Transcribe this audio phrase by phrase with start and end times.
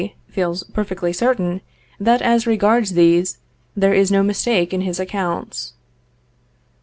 [0.29, 1.61] feels perfectly certain
[1.99, 3.37] that as regards these,
[3.77, 5.73] there is no mistake in his accounts.